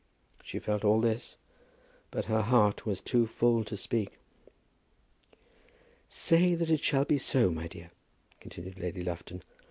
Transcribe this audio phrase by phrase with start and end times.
[0.41, 1.35] She felt all this,
[2.09, 4.17] but her heart was too full to speak.
[6.09, 7.91] "Say that it shall be so, my dear,"
[8.39, 9.43] continued Lady Lufton.